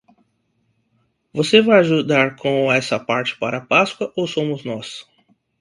Você 1.31 1.61
vai 1.61 1.77
ajudar 1.81 2.35
com 2.35 2.71
essa 2.71 2.99
parte 2.99 3.37
para 3.37 3.59
a 3.59 3.65
Páscoa 3.67 4.11
ou 4.15 4.25
somos 4.25 4.63
nós? 4.65 5.07